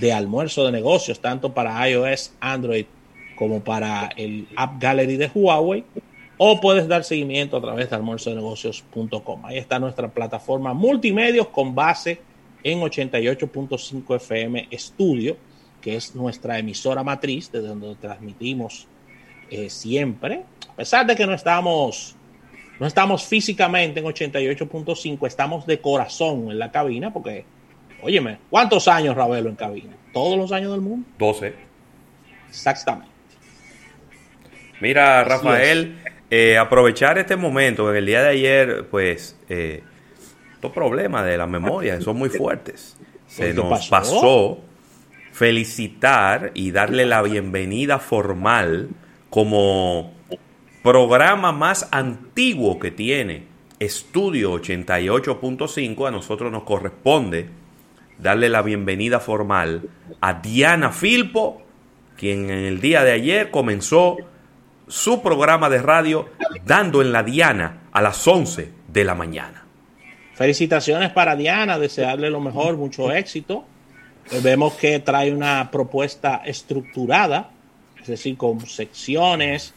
de 0.00 0.12
almuerzo 0.12 0.66
de 0.66 0.72
negocios, 0.72 1.20
tanto 1.20 1.54
para 1.54 1.88
iOS, 1.88 2.32
Android 2.40 2.86
como 3.36 3.60
para 3.60 4.10
el 4.16 4.46
App 4.56 4.80
Gallery 4.80 5.16
de 5.16 5.30
Huawei, 5.32 5.84
o 6.36 6.60
puedes 6.60 6.88
dar 6.88 7.04
seguimiento 7.04 7.56
a 7.56 7.60
través 7.60 7.90
de 7.90 7.96
almuerzodenegocios.com. 7.96 9.46
Ahí 9.46 9.58
está 9.58 9.78
nuestra 9.78 10.08
plataforma 10.08 10.74
multimedios 10.74 11.48
con 11.48 11.74
base 11.74 12.20
en 12.62 12.80
88.5 12.80 14.16
FM 14.16 14.68
Studio, 14.72 15.36
que 15.80 15.96
es 15.96 16.14
nuestra 16.14 16.58
emisora 16.58 17.04
matriz, 17.04 17.52
desde 17.52 17.68
donde 17.68 17.94
transmitimos 17.96 18.88
eh, 19.50 19.70
siempre, 19.70 20.44
a 20.68 20.74
pesar 20.74 21.06
de 21.06 21.14
que 21.14 21.26
no 21.26 21.34
estamos 21.34 22.16
no 22.78 22.86
estamos 22.86 23.24
físicamente 23.24 24.00
en 24.00 24.06
88.5, 24.06 25.26
estamos 25.26 25.66
de 25.66 25.80
corazón 25.80 26.50
en 26.50 26.58
la 26.58 26.70
cabina, 26.70 27.12
porque, 27.12 27.44
óyeme, 28.02 28.38
¿cuántos 28.50 28.88
años 28.88 29.14
Ravelo 29.14 29.48
en 29.48 29.56
cabina? 29.56 29.92
¿Todos 30.12 30.36
los 30.36 30.52
años 30.52 30.72
del 30.72 30.80
mundo? 30.80 31.06
12. 31.18 31.54
Exactamente. 32.48 33.12
Mira, 34.80 35.24
Rafael, 35.24 35.98
eh, 36.30 36.58
aprovechar 36.58 37.18
este 37.18 37.36
momento, 37.36 37.90
en 37.90 37.96
el 37.96 38.06
día 38.06 38.22
de 38.22 38.28
ayer, 38.30 38.86
pues, 38.90 39.38
eh, 39.48 39.82
estos 40.52 40.72
problemas 40.72 41.24
de 41.26 41.38
la 41.38 41.46
memoria 41.46 42.00
son 42.00 42.16
muy 42.16 42.28
fuertes. 42.28 42.96
Se 43.26 43.54
nos 43.54 43.88
pasó 43.88 44.60
felicitar 45.32 46.52
y 46.54 46.70
darle 46.70 47.06
la 47.06 47.20
bienvenida 47.22 47.98
formal 47.98 48.88
como 49.30 50.12
programa 50.84 51.50
más 51.50 51.88
antiguo 51.92 52.78
que 52.78 52.90
tiene 52.90 53.46
Estudio 53.80 54.52
88.5, 54.52 56.06
a 56.06 56.10
nosotros 56.10 56.52
nos 56.52 56.64
corresponde 56.64 57.48
darle 58.18 58.50
la 58.50 58.60
bienvenida 58.60 59.18
formal 59.18 59.88
a 60.20 60.34
Diana 60.34 60.92
Filpo, 60.92 61.62
quien 62.18 62.50
en 62.50 62.66
el 62.66 62.82
día 62.82 63.02
de 63.02 63.12
ayer 63.12 63.50
comenzó 63.50 64.18
su 64.86 65.22
programa 65.22 65.70
de 65.70 65.80
radio 65.80 66.28
dando 66.66 67.00
en 67.00 67.12
la 67.12 67.22
Diana 67.22 67.84
a 67.90 68.02
las 68.02 68.28
11 68.28 68.70
de 68.86 69.04
la 69.04 69.14
mañana. 69.14 69.64
Felicitaciones 70.34 71.12
para 71.12 71.34
Diana, 71.34 71.78
desearle 71.78 72.28
lo 72.28 72.40
mejor, 72.40 72.76
mucho 72.76 73.10
éxito. 73.10 73.64
Vemos 74.42 74.74
que 74.74 75.00
trae 75.00 75.32
una 75.32 75.70
propuesta 75.70 76.42
estructurada, 76.44 77.52
es 78.02 78.06
decir, 78.06 78.36
con 78.36 78.60
secciones, 78.66 79.72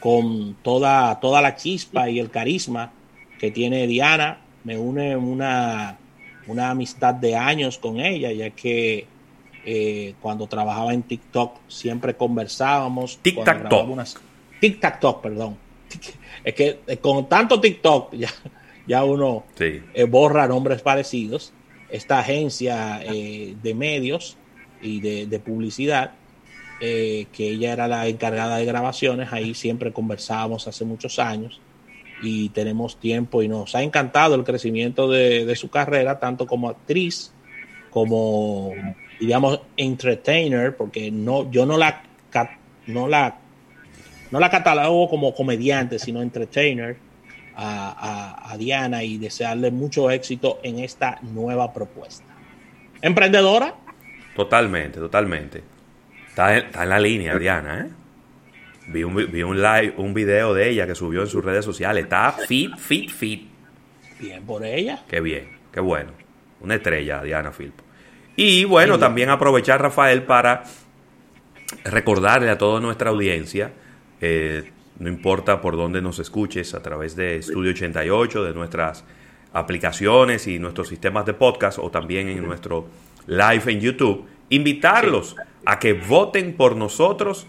con 0.00 0.56
toda, 0.62 1.20
toda 1.20 1.40
la 1.42 1.54
chispa 1.54 2.08
y 2.08 2.18
el 2.18 2.30
carisma 2.30 2.92
que 3.38 3.50
tiene 3.50 3.86
Diana. 3.86 4.40
Me 4.64 4.76
une 4.76 5.16
una, 5.16 5.98
una 6.46 6.70
amistad 6.70 7.14
de 7.14 7.36
años 7.36 7.78
con 7.78 8.00
ella, 8.00 8.32
ya 8.32 8.50
que 8.50 9.06
eh, 9.64 10.14
cuando 10.20 10.46
trabajaba 10.46 10.92
en 10.94 11.02
TikTok 11.02 11.58
siempre 11.68 12.16
conversábamos. 12.16 13.18
TikTok. 13.22 14.18
TikTok, 14.60 15.22
perdón. 15.22 15.56
Es 16.42 16.54
que 16.54 16.80
eh, 16.86 16.96
con 16.96 17.28
tanto 17.28 17.60
TikTok 17.60 18.14
ya, 18.14 18.30
ya 18.86 19.04
uno 19.04 19.44
eh, 19.58 20.04
borra 20.08 20.48
nombres 20.48 20.82
parecidos. 20.82 21.52
Esta 21.90 22.20
agencia 22.20 23.00
de 23.00 23.74
medios 23.74 24.36
y 24.80 25.00
de, 25.00 25.26
de 25.26 25.40
publicidad 25.40 26.12
eh, 26.80 27.26
que 27.32 27.48
ella 27.50 27.72
era 27.74 27.88
la 27.88 28.06
encargada 28.08 28.56
de 28.56 28.64
grabaciones, 28.64 29.32
ahí 29.32 29.54
siempre 29.54 29.92
conversábamos 29.92 30.66
hace 30.66 30.86
muchos 30.86 31.18
años 31.18 31.60
y 32.22 32.48
tenemos 32.50 32.98
tiempo 32.98 33.42
y 33.42 33.48
nos 33.48 33.74
ha 33.74 33.82
encantado 33.82 34.34
el 34.34 34.44
crecimiento 34.44 35.06
de, 35.08 35.54
su 35.56 35.68
carrera, 35.68 36.18
tanto 36.18 36.46
como 36.46 36.70
actriz 36.70 37.32
como, 37.90 38.72
digamos, 39.18 39.60
entertainer, 39.76 40.74
porque 40.76 41.10
no, 41.10 41.50
yo 41.50 41.66
no 41.66 41.76
la, 41.76 42.02
no 42.86 43.08
la, 43.08 43.36
no 44.30 44.40
la 44.40 44.48
catalogo 44.48 45.10
como 45.10 45.34
comediante, 45.34 45.98
sino 45.98 46.22
entertainer 46.22 46.96
a, 47.56 48.52
a 48.52 48.56
Diana 48.56 49.02
y 49.02 49.18
desearle 49.18 49.70
mucho 49.70 50.10
éxito 50.10 50.60
en 50.62 50.78
esta 50.78 51.18
nueva 51.20 51.72
propuesta. 51.74 52.24
¿Emprendedora? 53.02 53.74
Totalmente, 54.34 54.98
totalmente. 54.98 55.62
Está 56.30 56.56
en, 56.56 56.88
la 56.88 56.98
línea, 56.98 57.36
Diana, 57.36 57.86
¿eh? 57.86 57.90
Vi 58.88 59.04
un, 59.04 59.14
vi 59.14 59.42
un 59.42 59.60
live, 59.60 59.94
un 59.98 60.14
video 60.14 60.54
de 60.54 60.68
ella 60.68 60.86
que 60.86 60.94
subió 60.94 61.20
en 61.20 61.28
sus 61.28 61.44
redes 61.44 61.64
sociales. 61.64 62.04
Está 62.04 62.32
fit, 62.32 62.76
fit, 62.76 63.10
fit. 63.10 63.48
Bien 64.18 64.42
por 64.44 64.64
ella. 64.64 65.02
Qué 65.08 65.20
bien, 65.20 65.48
qué 65.72 65.80
bueno. 65.80 66.12
Una 66.60 66.74
estrella, 66.74 67.22
Diana 67.22 67.52
Filpo. 67.52 67.84
Y 68.36 68.64
bueno, 68.64 68.98
también 68.98 69.30
aprovechar, 69.30 69.80
Rafael, 69.80 70.22
para 70.22 70.64
recordarle 71.84 72.50
a 72.50 72.58
toda 72.58 72.80
nuestra 72.80 73.10
audiencia, 73.10 73.72
eh, 74.20 74.70
no 74.98 75.08
importa 75.08 75.60
por 75.60 75.76
dónde 75.76 76.02
nos 76.02 76.18
escuches, 76.18 76.74
a 76.74 76.82
través 76.82 77.16
de 77.16 77.36
Estudio 77.36 77.70
88, 77.70 78.44
de 78.44 78.54
nuestras 78.54 79.04
aplicaciones 79.52 80.46
y 80.46 80.58
nuestros 80.58 80.88
sistemas 80.88 81.26
de 81.26 81.34
podcast 81.34 81.78
o 81.78 81.90
también 81.90 82.28
en 82.28 82.44
nuestro 82.44 82.86
live 83.26 83.62
en 83.66 83.80
YouTube, 83.80 84.26
invitarlos 84.50 85.36
a 85.64 85.78
que 85.78 85.94
voten 85.94 86.52
por 86.54 86.76
nosotros 86.76 87.46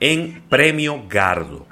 en 0.00 0.42
Premio 0.48 1.04
Gardo. 1.08 1.66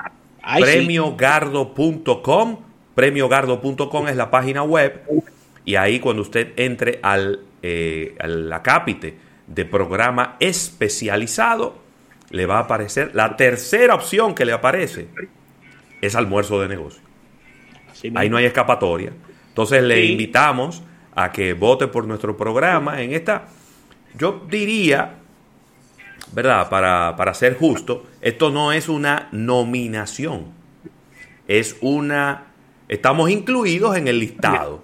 Premiogardo.com. 0.61 2.59
Premiogardo.com 2.95 4.09
es 4.09 4.17
la 4.17 4.31
página 4.31 4.63
web. 4.63 5.03
Y 5.65 5.77
ahí 5.77 6.01
cuando 6.01 6.23
usted 6.23 6.53
entre 6.57 6.99
al, 7.03 7.41
eh, 7.63 8.15
al 8.21 8.53
acápite 8.53 9.17
de 9.47 9.65
programa 9.65 10.37
especializado, 10.41 11.79
le 12.31 12.47
va 12.47 12.59
a 12.59 12.61
aparecer 12.63 13.15
la 13.15 13.37
tercera 13.37 13.95
opción 13.95 14.35
que 14.35 14.45
le 14.45 14.53
aparece. 14.53 15.09
Es 16.01 16.17
almuerzo 16.17 16.61
de 16.61 16.69
negocio. 16.69 17.03
Ahí 18.15 18.29
no 18.29 18.37
hay 18.37 18.47
escapatoria. 18.47 19.13
Entonces 19.49 19.83
le 19.83 20.05
invitamos 20.07 20.83
a 21.15 21.31
que 21.31 21.53
vote 21.53 21.87
por 21.87 22.07
nuestro 22.07 22.37
programa 22.37 23.03
en 23.03 23.13
esta, 23.13 23.49
yo 24.19 24.47
diría, 24.49 25.19
¿verdad? 26.33 26.69
Para, 26.69 27.17
para 27.17 27.35
ser 27.35 27.57
justo, 27.57 28.07
esto 28.21 28.51
no 28.51 28.73
es 28.73 28.89
una 28.89 29.29
nominación, 29.33 30.53
es 31.49 31.77
una... 31.81 32.47
Estamos 32.89 33.31
incluidos 33.31 33.97
en 33.97 34.09
el 34.09 34.19
listado 34.19 34.83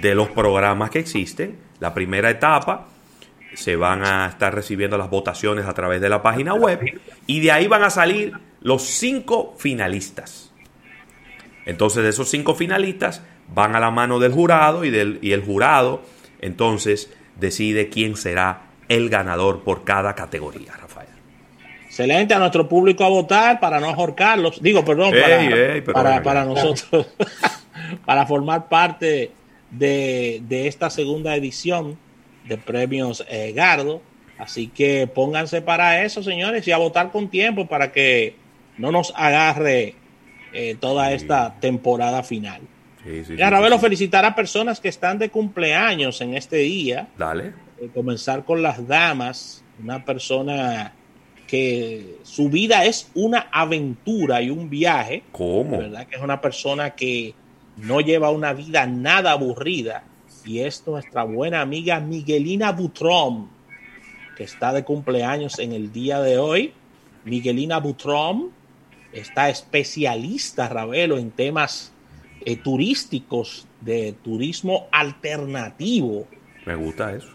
de 0.00 0.14
los 0.14 0.28
programas 0.30 0.90
que 0.90 0.98
existen. 0.98 1.58
La 1.78 1.92
primera 1.92 2.30
etapa 2.30 2.88
se 3.54 3.76
van 3.76 4.04
a 4.04 4.26
estar 4.26 4.54
recibiendo 4.54 4.96
las 4.96 5.10
votaciones 5.10 5.66
a 5.66 5.74
través 5.74 6.00
de 6.00 6.08
la 6.08 6.22
página 6.22 6.54
web 6.54 6.80
y 7.26 7.40
de 7.40 7.52
ahí 7.52 7.66
van 7.66 7.82
a 7.82 7.90
salir 7.90 8.32
los 8.60 8.82
cinco 8.82 9.54
finalistas. 9.58 10.52
Entonces 11.66 12.04
esos 12.06 12.30
cinco 12.30 12.54
finalistas 12.54 13.22
van 13.54 13.76
a 13.76 13.80
la 13.80 13.90
mano 13.90 14.18
del 14.18 14.32
jurado 14.32 14.84
y, 14.84 14.90
del, 14.90 15.18
y 15.20 15.32
el 15.32 15.42
jurado 15.42 16.02
entonces 16.40 17.12
decide 17.36 17.88
quién 17.88 18.16
será 18.16 18.62
el 18.88 19.08
ganador 19.08 19.62
por 19.62 19.84
cada 19.84 20.14
categoría, 20.14 20.72
Rafael. 20.80 21.08
Excelente 21.86 22.32
a 22.32 22.38
nuestro 22.38 22.68
público 22.68 23.04
a 23.04 23.08
votar 23.08 23.60
para 23.60 23.78
no 23.78 23.88
ahorcarlos. 23.88 24.62
Digo, 24.62 24.84
perdón, 24.84 25.12
para, 25.92 26.22
para, 26.22 26.44
nosotros, 26.44 27.06
para 28.06 28.26
formar 28.26 28.68
parte 28.68 29.30
de, 29.70 30.42
esta 30.66 30.90
segunda 30.90 31.36
edición 31.36 31.98
de 32.46 32.56
premios 32.58 33.24
eh, 33.28 33.52
Gardo. 33.54 34.00
Así 34.38 34.68
que 34.68 35.06
pónganse 35.06 35.62
para 35.62 36.02
eso, 36.02 36.22
señores, 36.22 36.66
y 36.66 36.72
a 36.72 36.78
votar 36.78 37.12
con 37.12 37.28
tiempo 37.28 37.66
para 37.66 37.92
que 37.92 38.36
no 38.78 38.90
nos 38.90 39.12
agarre 39.14 39.94
eh, 40.52 40.76
toda 40.80 41.12
esta 41.12 41.60
temporada 41.60 42.22
final. 42.22 42.62
Sí, 43.04 43.24
sí, 43.24 43.34
y 43.34 43.78
felicitar 43.78 44.24
a 44.24 44.34
personas 44.34 44.78
que 44.80 44.88
están 44.88 45.18
de 45.18 45.28
cumpleaños 45.28 46.20
en 46.20 46.34
este 46.34 46.56
día. 46.58 47.08
Dale 47.18 47.52
comenzar 47.90 48.44
con 48.44 48.62
las 48.62 48.86
damas, 48.86 49.64
una 49.82 50.04
persona 50.04 50.92
que 51.46 52.16
su 52.22 52.48
vida 52.48 52.84
es 52.84 53.10
una 53.14 53.48
aventura 53.50 54.40
y 54.40 54.50
un 54.50 54.70
viaje. 54.70 55.22
¿Cómo? 55.32 55.78
¿Verdad? 55.78 56.06
Que 56.06 56.16
es 56.16 56.22
una 56.22 56.40
persona 56.40 56.90
que 56.90 57.34
no 57.76 58.00
lleva 58.00 58.30
una 58.30 58.52
vida 58.52 58.86
nada 58.86 59.32
aburrida 59.32 60.04
y 60.44 60.60
es 60.60 60.86
nuestra 60.86 61.24
buena 61.24 61.60
amiga 61.60 62.00
Miguelina 62.00 62.72
Butrón. 62.72 63.48
que 64.36 64.44
está 64.44 64.72
de 64.72 64.84
cumpleaños 64.84 65.58
en 65.58 65.72
el 65.72 65.92
día 65.92 66.20
de 66.20 66.38
hoy. 66.38 66.72
Miguelina 67.24 67.78
Butrom, 67.78 68.50
está 69.12 69.48
especialista, 69.48 70.68
Ravelo, 70.68 71.18
en 71.18 71.30
temas 71.30 71.92
eh, 72.46 72.56
turísticos, 72.56 73.66
de 73.80 74.14
turismo 74.22 74.88
alternativo. 74.92 76.26
Me 76.66 76.74
gusta 76.74 77.14
eso. 77.14 77.28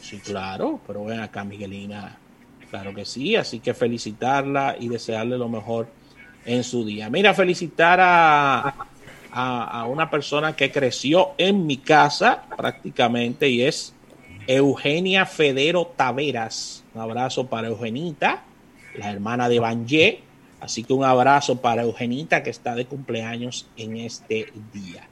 Sí, 0.00 0.18
claro, 0.18 0.80
pero 0.86 1.04
ven 1.04 1.20
acá, 1.20 1.44
Miguelina. 1.44 2.18
Claro 2.70 2.94
que 2.94 3.04
sí, 3.04 3.36
así 3.36 3.60
que 3.60 3.74
felicitarla 3.74 4.76
y 4.80 4.88
desearle 4.88 5.36
lo 5.36 5.48
mejor 5.48 5.88
en 6.44 6.64
su 6.64 6.84
día. 6.84 7.10
Mira, 7.10 7.34
felicitar 7.34 8.00
a, 8.00 8.74
a, 9.32 9.86
una 9.86 10.10
persona 10.10 10.54
que 10.54 10.70
creció 10.70 11.32
en 11.38 11.66
mi 11.66 11.78
casa 11.78 12.44
prácticamente 12.56 13.48
y 13.48 13.62
es 13.62 13.94
Eugenia 14.46 15.26
Federo 15.26 15.92
Taveras. 15.96 16.84
Un 16.94 17.00
abrazo 17.00 17.46
para 17.46 17.68
Eugenita, 17.68 18.42
la 18.96 19.10
hermana 19.10 19.48
de 19.48 19.58
Banje. 19.58 20.20
Así 20.62 20.84
que 20.84 20.92
un 20.92 21.02
abrazo 21.02 21.60
para 21.60 21.82
Eugenita 21.82 22.44
que 22.44 22.50
está 22.50 22.76
de 22.76 22.84
cumpleaños 22.84 23.66
en 23.76 23.96
este 23.96 24.52
día. 24.72 25.08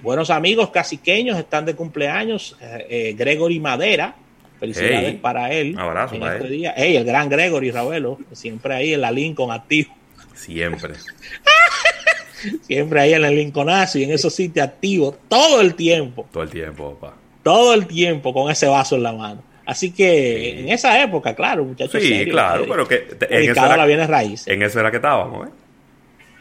Buenos 0.00 0.30
amigos 0.30 0.70
caciqueños 0.70 1.38
están 1.38 1.66
de 1.66 1.74
cumpleaños. 1.76 2.56
Eh, 2.58 2.86
eh, 2.88 3.12
Gregory 3.12 3.60
Madera, 3.60 4.16
felicidades 4.58 5.16
para 5.16 5.52
él. 5.52 5.74
Un 5.74 5.80
abrazo 5.80 6.14
en 6.14 6.22
para 6.22 6.36
este 6.36 6.48
día. 6.48 6.70
el 6.70 7.04
gran 7.04 7.28
Gregory 7.28 7.70
Ravelo, 7.70 8.18
siempre 8.32 8.74
ahí 8.74 8.94
en 8.94 9.02
la 9.02 9.10
Lincoln 9.10 9.50
activo. 9.50 9.94
Siempre. 10.34 10.94
Siempre 12.62 13.00
ahí 13.00 13.14
en 13.14 13.24
el 13.24 13.36
Lincolnazo 13.36 13.98
y 13.98 14.04
en 14.04 14.12
esos 14.12 14.34
sitios 14.34 14.66
activos 14.66 15.16
todo 15.28 15.62
el 15.62 15.74
tiempo. 15.74 16.26
Todo 16.30 16.42
el 16.42 16.50
tiempo, 16.50 16.94
papá. 16.94 17.16
Todo 17.42 17.72
el 17.72 17.86
tiempo 17.86 18.34
con 18.34 18.50
ese 18.50 18.66
vaso 18.66 18.96
en 18.96 19.02
la 19.02 19.12
mano. 19.14 19.42
Así 19.66 19.92
que 19.92 20.60
en 20.60 20.68
esa 20.68 21.02
época, 21.02 21.34
claro, 21.34 21.64
muchachos. 21.64 22.02
Sí, 22.02 22.26
claro, 22.26 22.66
pero 22.68 22.86
que 22.86 23.08
en 23.30 23.50
eso, 23.50 23.64
era, 23.64 23.86
la 23.86 24.06
raíz. 24.06 24.46
en 24.46 24.62
eso 24.62 24.78
era 24.80 24.90
que 24.90 24.96
estábamos, 24.96 25.48
¿eh? 25.48 25.50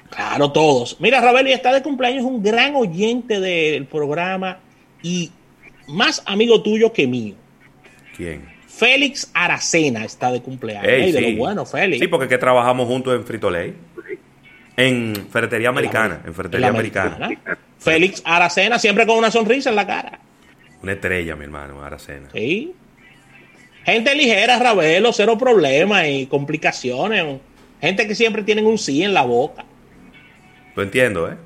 Claro, 0.10 0.52
todos. 0.52 1.00
Mira, 1.00 1.22
Rabeli 1.22 1.54
está 1.54 1.74
de 1.74 1.82
cumpleaños, 1.82 2.24
un 2.24 2.44
gran 2.44 2.76
oyente 2.76 3.40
del 3.40 3.86
programa 3.86 4.60
y 5.02 5.32
más 5.88 6.22
amigo 6.26 6.62
tuyo 6.62 6.94
que 6.94 7.08
mío. 7.08 7.36
¿Quién? 8.16 8.54
Félix 8.68 9.32
Aracena 9.34 10.04
está 10.04 10.32
de 10.32 10.42
cumpleaños. 10.42 11.14
de 11.14 11.32
lo 11.32 11.38
bueno, 11.38 11.66
Félix. 11.66 12.00
Sí, 12.00 12.08
porque 12.08 12.28
que 12.28 12.38
trabajamos 12.38 12.88
juntos 12.88 13.16
en 13.16 13.24
Frito 13.24 13.50
Lay. 13.50 13.74
En 14.76 15.28
ferretería 15.32 15.70
americana. 15.70 16.22
En 16.26 16.34
ferretería 16.34 16.70
americana. 16.70 17.30
Félix 17.80 18.22
Aracena, 18.26 18.80
siempre 18.80 19.06
con 19.06 19.18
una 19.18 19.32
sonrisa 19.32 19.70
en 19.70 19.76
la 19.76 19.88
cara. 19.88 20.20
Una 20.82 20.94
estrella, 20.94 21.36
mi 21.36 21.46
hermano, 21.46 21.84
Aracena. 21.84 22.30
Sí. 22.34 22.74
Gente 23.86 24.16
ligera, 24.16 24.60
Ravelo, 24.60 25.12
cero 25.12 25.38
problemas 25.38 26.06
y 26.08 26.26
complicaciones. 26.28 27.40
Gente 27.82 28.08
que 28.08 28.16
siempre 28.16 28.44
tienen 28.44 28.66
un 28.66 28.78
sí 28.78 29.04
en 29.04 29.14
la 29.14 29.24
boca. 29.24 29.66
Lo 30.76 30.84
entiendo, 30.84 31.30
¿eh? 31.30 31.38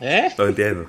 ¿Eh? 0.00 0.28
Lo 0.36 0.48
entiendo. 0.48 0.86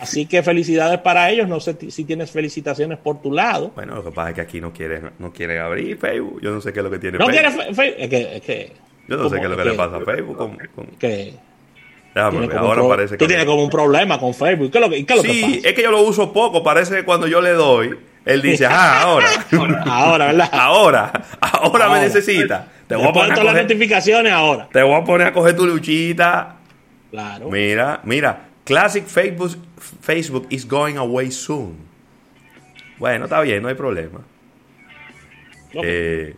Así 0.00 0.26
que 0.26 0.42
felicidades 0.42 1.00
para 1.00 1.30
ellos. 1.30 1.48
No 1.48 1.60
sé 1.60 1.76
si 1.90 2.04
tienes 2.04 2.30
felicitaciones 2.30 2.98
por 2.98 3.20
tu 3.20 3.32
lado. 3.32 3.72
Bueno, 3.74 3.94
lo 3.96 4.04
que 4.04 4.10
pasa 4.10 4.30
es 4.30 4.34
que 4.34 4.40
aquí 4.40 4.60
no 4.60 4.72
quieren, 4.72 5.10
no 5.18 5.32
quieren 5.32 5.58
abrir 5.58 5.98
Facebook. 5.98 6.40
Yo 6.42 6.50
no 6.50 6.60
sé 6.60 6.72
qué 6.72 6.80
es 6.80 6.84
lo 6.84 6.90
que 6.90 6.98
tiene 6.98 7.18
no 7.18 7.26
Facebook. 7.26 7.42
No 7.44 7.52
quiere 7.52 7.74
Facebook. 7.74 8.14
Es 8.34 8.42
que, 8.42 8.72
yo 9.08 9.16
no 9.16 9.28
sé 9.28 9.36
qué 9.36 9.42
es 9.42 9.50
lo 9.50 9.56
que, 9.56 9.64
le 9.64 9.74
pasa 9.74 9.96
a 9.96 10.00
Facebook. 10.00 10.36
Con, 10.36 10.86
Que 10.98 11.34
Déjame 12.14 12.46
ver, 12.46 12.56
ahora 12.56 12.86
parece 12.86 13.14
que. 13.14 13.18
Tú 13.18 13.26
tienes 13.26 13.44
como 13.44 13.64
un 13.64 13.70
problema 13.70 14.18
con 14.18 14.34
Facebook. 14.34 14.70
¿Qué 14.70 14.78
es 14.78 14.84
lo 14.84 14.90
que, 14.90 15.04
qué 15.04 15.12
es 15.14 15.16
lo 15.16 15.22
sí, 15.22 15.40
que 15.40 15.46
pasa? 15.46 15.68
es 15.68 15.74
que 15.74 15.82
yo 15.82 15.90
lo 15.90 16.02
uso 16.02 16.32
poco. 16.32 16.62
Parece 16.62 16.96
que 16.96 17.04
cuando 17.04 17.26
yo 17.26 17.40
le 17.40 17.50
doy, 17.50 17.96
él 18.24 18.42
dice, 18.42 18.66
ah, 18.66 19.00
ahora. 19.02 19.28
ahora, 19.86 20.26
¿verdad? 20.26 20.48
Ahora, 20.52 21.12
ahora, 21.40 21.88
me 21.90 22.00
necesita. 22.00 22.68
Te 22.86 22.96
voy 22.96 23.08
a 23.08 23.12
poner 23.12 23.34
todas 23.34 23.54
las 23.54 23.62
notificaciones 23.62 24.32
ahora. 24.32 24.68
Te 24.72 24.82
voy 24.82 24.94
a 24.94 25.04
poner 25.04 25.26
a 25.28 25.32
coger 25.32 25.56
tu 25.56 25.66
luchita. 25.66 26.56
Claro. 27.10 27.48
Mira, 27.50 28.00
mira. 28.04 28.48
Classic 28.64 29.04
Facebook, 29.06 29.56
Facebook 30.00 30.46
is 30.48 30.66
going 30.66 30.96
away 30.96 31.30
soon. 31.30 31.76
Bueno, 32.98 33.24
está 33.24 33.40
bien, 33.40 33.62
no 33.62 33.68
hay 33.68 33.74
problema. 33.74 34.20
Eh, 35.82 36.34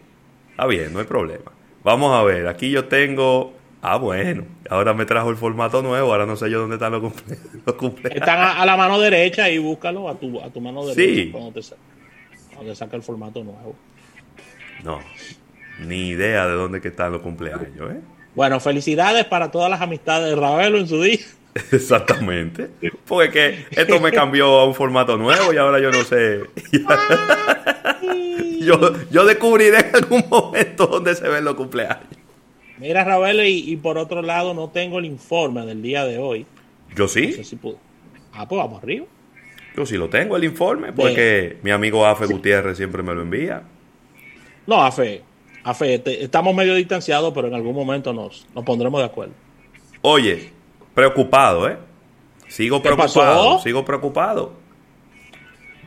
está 0.50 0.66
bien, 0.66 0.92
no 0.92 0.98
hay 0.98 1.04
problema. 1.04 1.52
Vamos 1.84 2.18
a 2.18 2.22
ver, 2.24 2.48
aquí 2.48 2.70
yo 2.70 2.86
tengo. 2.86 3.54
Ah, 3.82 3.96
bueno, 3.96 4.44
ahora 4.68 4.94
me 4.94 5.06
trajo 5.06 5.30
el 5.30 5.36
formato 5.36 5.82
nuevo, 5.82 6.10
ahora 6.10 6.26
no 6.26 6.36
sé 6.36 6.50
yo 6.50 6.60
dónde 6.60 6.76
están 6.76 6.92
los, 6.92 7.00
cumpleaños. 7.76 8.20
Están 8.20 8.58
a, 8.58 8.66
la 8.66 8.76
mano 8.76 8.98
derecha 8.98 9.48
y 9.50 9.58
búscalo 9.58 10.08
a 10.08 10.18
tu, 10.18 10.40
a 10.40 10.50
tu 10.50 10.60
mano 10.60 10.84
derecha 10.86 11.22
sí. 11.22 11.30
cuando, 11.30 11.52
te, 11.52 11.60
cuando 12.52 12.72
te 12.72 12.76
saca 12.76 12.96
el 12.96 13.02
formato 13.02 13.44
nuevo. 13.44 13.76
No, 14.82 15.00
ni 15.80 16.08
idea 16.08 16.46
de 16.46 16.54
dónde 16.54 16.80
que 16.80 16.88
están 16.88 17.12
los 17.12 17.20
cumpleaños, 17.20 17.92
¿eh? 17.92 18.00
Bueno, 18.34 18.60
felicidades 18.60 19.24
para 19.24 19.50
todas 19.50 19.70
las 19.70 19.80
amistades 19.80 20.28
de 20.28 20.36
Ravelo 20.36 20.78
en 20.78 20.86
su 20.86 21.00
día. 21.00 21.20
Exactamente. 21.72 22.68
Porque 23.06 23.66
esto 23.70 23.98
me 23.98 24.12
cambió 24.12 24.46
a 24.58 24.66
un 24.66 24.74
formato 24.74 25.16
nuevo 25.16 25.52
y 25.52 25.56
ahora 25.56 25.80
yo 25.80 25.90
no 25.90 26.04
sé. 26.04 26.42
yo, 28.60 28.92
yo 29.10 29.24
descubriré 29.24 29.78
en 29.78 29.96
algún 29.96 30.24
momento 30.28 30.86
dónde 30.86 31.14
se 31.14 31.26
ven 31.28 31.44
los 31.44 31.54
cumpleaños. 31.54 32.15
Mira, 32.78 33.04
Ravelo, 33.04 33.44
y, 33.44 33.76
por 33.76 33.98
otro 33.98 34.22
lado, 34.22 34.52
no 34.54 34.68
tengo 34.68 34.98
el 34.98 35.06
informe 35.06 35.64
del 35.64 35.82
día 35.82 36.04
de 36.04 36.18
hoy. 36.18 36.46
¿Yo 36.94 37.08
sí? 37.08 37.34
Ah, 38.32 38.46
pues 38.46 38.58
vamos 38.58 38.82
arriba. 38.82 39.06
Yo 39.74 39.86
sí 39.86 39.96
lo 39.96 40.08
tengo, 40.08 40.36
el 40.36 40.44
informe, 40.44 40.92
porque 40.92 41.58
mi 41.62 41.70
amigo 41.70 42.06
Afe 42.06 42.26
Gutiérrez 42.26 42.76
siempre 42.76 43.02
me 43.02 43.14
lo 43.14 43.22
envía. 43.22 43.62
No, 44.66 44.82
Afe, 44.82 45.22
Afe, 45.64 46.02
estamos 46.22 46.54
medio 46.54 46.74
distanciados, 46.74 47.32
pero 47.34 47.48
en 47.48 47.54
algún 47.54 47.74
momento 47.74 48.12
nos, 48.12 48.46
nos 48.54 48.64
pondremos 48.64 49.00
de 49.00 49.06
acuerdo. 49.06 49.34
Oye, 50.02 50.50
preocupado, 50.94 51.68
¿eh? 51.68 51.76
Sigo 52.48 52.80
preocupado, 52.80 53.58
sigo 53.60 53.84
preocupado. 53.84 54.52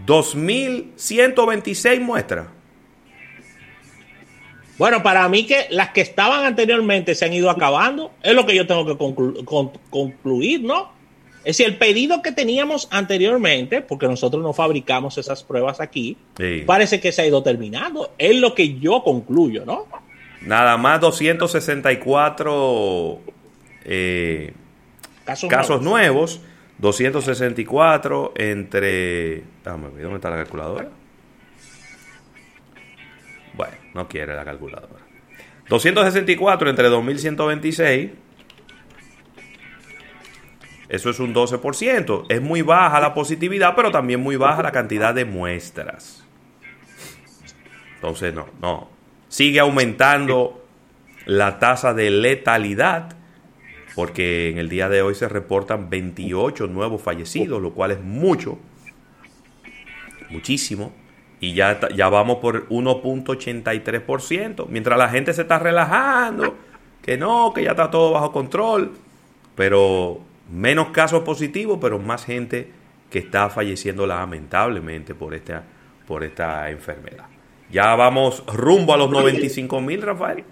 2.126 0.06 2.00
muestras. 2.00 2.48
Bueno, 4.80 5.04
para 5.04 5.28
mí 5.28 5.46
que 5.46 5.68
las 5.72 5.90
que 5.90 6.00
estaban 6.00 6.46
anteriormente 6.46 7.14
se 7.14 7.26
han 7.26 7.34
ido 7.34 7.50
acabando, 7.50 8.14
es 8.24 8.34
lo 8.34 8.46
que 8.46 8.56
yo 8.56 8.66
tengo 8.66 8.86
que 8.86 8.96
concluir, 9.90 10.64
¿no? 10.64 10.98
Es 11.40 11.58
decir, 11.58 11.68
el 11.68 11.76
pedido 11.78 12.22
que 12.22 12.32
teníamos 12.32 12.88
anteriormente, 12.90 13.82
porque 13.82 14.08
nosotros 14.08 14.42
no 14.42 14.54
fabricamos 14.54 15.18
esas 15.18 15.44
pruebas 15.44 15.82
aquí, 15.82 16.16
parece 16.66 17.02
que 17.02 17.12
se 17.12 17.22
ha 17.22 17.28
ido 17.28 17.44
terminando. 17.44 18.14
Es 18.18 18.38
lo 18.38 18.56
que 18.56 18.80
yo 18.80 19.04
concluyo, 19.04 19.66
¿no? 19.66 19.86
Nada 20.42 20.78
más 20.78 21.02
264 21.02 23.20
eh, 23.84 24.54
casos, 25.50 25.82
nuevos. 25.82 26.40
264 26.78 28.32
entre... 28.38 29.44
Déjame 29.66 29.90
ver, 29.90 30.04
¿dónde 30.04 30.16
está 30.16 30.30
la 30.30 30.38
calculadora? 30.38 30.88
No 33.94 34.08
quiere 34.08 34.36
la 34.36 34.46
calculadora. 34.46 35.04
264 35.70 36.70
entre 36.70 36.90
2126. 36.90 38.12
Eso 40.90 41.10
es 41.12 41.20
un 41.20 41.34
12%. 41.34 42.26
Es 42.30 42.42
muy 42.42 42.64
baja 42.64 43.00
la 43.00 43.14
positividad, 43.14 43.76
pero 43.76 43.92
también 43.92 44.20
muy 44.20 44.36
baja 44.36 44.64
la 44.64 44.72
cantidad 44.72 45.14
de 45.14 45.26
muestras. 45.26 46.26
Entonces, 47.96 48.34
no, 48.34 48.48
no. 48.62 48.90
Sigue 49.28 49.60
aumentando 49.60 50.66
la 51.26 51.60
tasa 51.60 51.94
de 51.94 52.10
letalidad, 52.10 53.16
porque 53.94 54.50
en 54.50 54.58
el 54.58 54.70
día 54.70 54.90
de 54.90 55.04
hoy 55.04 55.14
se 55.14 55.30
reportan 55.30 55.92
28 55.92 56.66
nuevos 56.66 57.04
fallecidos, 57.04 57.62
lo 57.62 57.74
cual 57.74 57.92
es 57.92 58.02
mucho, 58.02 58.58
muchísimo 60.32 60.92
y 61.40 61.54
ya, 61.54 61.80
ya 61.96 62.10
vamos 62.10 62.38
por 62.38 62.68
1.83%, 62.70 64.68
mientras 64.68 64.98
la 64.98 65.10
gente 65.10 65.34
se 65.34 65.44
está 65.44 65.60
relajando, 65.60 66.58
que 67.02 67.18
no, 67.18 67.54
que 67.54 67.64
ya 67.64 67.72
está 67.72 67.90
todo 67.90 68.12
bajo 68.12 68.32
control, 68.32 68.92
pero 69.56 70.20
menos 70.52 70.90
casos 70.90 71.24
positivos, 71.24 71.80
pero 71.82 71.98
más 71.98 72.26
gente 72.26 72.72
que 73.10 73.20
está 73.20 73.50
falleciendo 73.50 74.06
lamentablemente 74.06 75.16
por 75.16 75.34
esta, 75.34 75.64
por 76.06 76.24
esta 76.24 76.70
enfermedad. 76.70 77.26
Ya 77.72 77.96
vamos 77.96 78.44
rumbo 78.48 78.94
a 78.94 78.98
los 78.98 79.10
95 79.10 79.80
mil, 79.82 80.02
Rafael. 80.02 80.44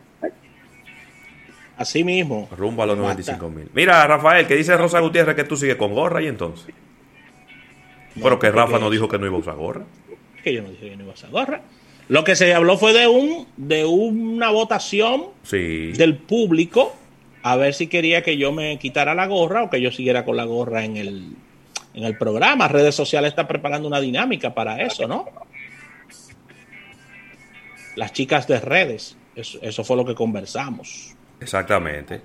Así 1.75 2.03
mismo. 2.03 2.47
Rumbo 2.57 2.83
a 2.83 2.85
los 2.85 2.97
95 2.97 3.49
mil. 3.49 3.69
Mira, 3.73 4.07
Rafael, 4.07 4.47
que 4.47 4.55
dice 4.55 4.75
Rosa 4.77 4.99
Gutiérrez 4.99 5.35
que 5.35 5.43
tú 5.43 5.57
sigues 5.57 5.75
con 5.75 5.93
gorra 5.93 6.21
y 6.21 6.27
entonces. 6.27 6.73
pero 8.21 8.39
que 8.39 8.49
Rafa 8.49 8.79
no 8.79 8.89
dijo 8.89 9.07
que 9.07 9.19
no 9.19 9.25
iba 9.25 9.35
a 9.35 9.39
usar 9.39 9.55
gorra 9.55 9.83
que 10.49 10.55
yo 10.55 10.61
no 10.61 10.69
dije 10.69 10.89
que 10.89 10.95
no 10.95 11.03
iba 11.03 11.11
a 11.11 11.15
usar 11.15 11.29
gorra. 11.29 11.61
Lo 12.09 12.23
que 12.23 12.35
se 12.35 12.53
habló 12.53 12.77
fue 12.77 12.93
de 12.93 13.07
un 13.07 13.47
de 13.57 13.85
una 13.85 14.49
votación 14.49 15.25
del 15.51 16.15
público 16.15 16.95
a 17.43 17.55
ver 17.55 17.73
si 17.73 17.87
quería 17.87 18.23
que 18.23 18.37
yo 18.37 18.51
me 18.51 18.77
quitara 18.79 19.13
la 19.13 19.27
gorra 19.27 19.63
o 19.63 19.69
que 19.69 19.81
yo 19.81 19.91
siguiera 19.91 20.25
con 20.25 20.37
la 20.37 20.45
gorra 20.45 20.85
en 20.85 20.97
el, 20.97 21.31
en 21.93 22.03
el 22.03 22.17
programa. 22.17 22.67
Redes 22.67 22.95
sociales 22.95 23.29
están 23.29 23.47
preparando 23.47 23.87
una 23.87 23.99
dinámica 23.99 24.53
para 24.53 24.81
eso, 24.81 25.07
¿no? 25.07 25.27
las 27.97 28.13
chicas 28.13 28.47
de 28.47 28.59
redes. 28.59 29.17
Eso, 29.35 29.83
fue 29.83 29.97
lo 29.97 30.05
que 30.05 30.15
conversamos. 30.15 31.15
Exactamente. 31.39 32.21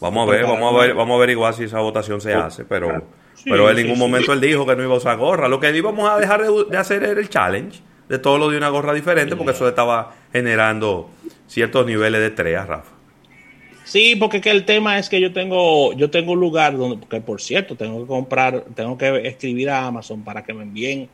Vamos 0.00 0.28
a 0.28 0.32
ver, 0.32 0.44
vamos 0.44 0.74
a 0.74 0.78
ver, 0.78 0.94
vamos 0.94 1.14
a 1.14 1.16
averiguar 1.16 1.54
si 1.54 1.64
esa 1.64 1.80
votación 1.80 2.20
se 2.20 2.32
hace, 2.34 2.64
pero, 2.64 3.04
pero 3.44 3.70
en 3.70 3.76
ningún 3.76 3.98
momento 3.98 4.32
él 4.32 4.40
dijo 4.40 4.66
que 4.66 4.76
no 4.76 4.82
iba 4.82 4.94
a 4.94 4.98
usar 4.98 5.16
gorra. 5.16 5.48
Lo 5.48 5.60
que 5.60 5.74
íbamos 5.76 6.08
a 6.08 6.18
dejar 6.18 6.42
de, 6.42 6.76
hacer 6.76 7.02
era 7.02 7.20
el 7.20 7.28
challenge 7.28 7.80
de 8.08 8.18
todo 8.18 8.38
lo 8.38 8.50
de 8.50 8.56
una 8.56 8.68
gorra 8.68 8.94
diferente, 8.94 9.36
porque 9.36 9.52
eso 9.52 9.68
estaba 9.68 10.14
generando 10.32 11.10
ciertos 11.46 11.86
niveles 11.86 12.20
de 12.20 12.26
estrella, 12.28 12.64
Rafa. 12.64 12.98
Sí, 13.84 14.16
porque 14.16 14.42
que 14.42 14.50
el 14.50 14.66
tema 14.66 14.98
es 14.98 15.08
que 15.08 15.18
yo 15.18 15.32
tengo, 15.32 15.94
yo 15.94 16.10
tengo 16.10 16.32
un 16.32 16.40
lugar 16.40 16.76
donde, 16.76 17.06
que 17.06 17.22
por 17.22 17.40
cierto, 17.40 17.74
tengo 17.74 18.02
que 18.02 18.06
comprar, 18.06 18.64
tengo 18.74 18.98
que 18.98 19.26
escribir 19.26 19.70
a 19.70 19.86
Amazon 19.86 20.22
para 20.24 20.44
que 20.44 20.52
me 20.52 20.62
envíen 20.62 21.08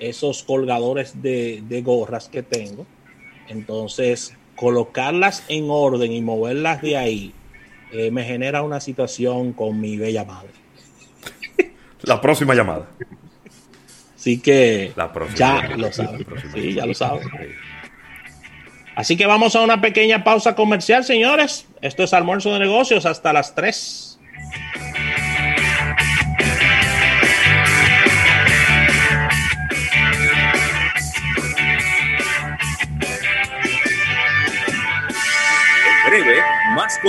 esos 0.00 0.42
colgadores 0.42 1.22
de, 1.22 1.82
gorras 1.84 2.28
que 2.28 2.42
tengo. 2.42 2.84
Entonces, 3.48 4.34
colocarlas 4.56 5.44
en 5.48 5.66
orden 5.68 6.12
y 6.12 6.20
moverlas 6.20 6.82
de 6.82 6.96
ahí 6.96 7.32
eh, 7.92 8.10
me 8.10 8.24
genera 8.24 8.62
una 8.62 8.80
situación 8.80 9.52
con 9.52 9.80
mi 9.80 9.96
bella 9.96 10.24
madre. 10.24 10.50
La 12.02 12.20
próxima 12.20 12.54
llamada. 12.54 12.86
Así 14.16 14.38
que 14.40 14.92
ya 15.36 15.62
lo 15.76 15.92
saben. 15.92 16.26
Sí, 16.52 16.74
ya 16.74 16.86
lo 16.86 16.94
saben. 16.94 17.28
Así 18.94 19.16
que 19.16 19.26
vamos 19.26 19.56
a 19.56 19.62
una 19.62 19.80
pequeña 19.80 20.24
pausa 20.24 20.54
comercial, 20.54 21.04
señores. 21.04 21.66
Esto 21.80 22.02
es 22.02 22.12
almuerzo 22.12 22.52
de 22.52 22.58
negocios 22.58 23.06
hasta 23.06 23.32
las 23.32 23.54
3. 23.54 24.09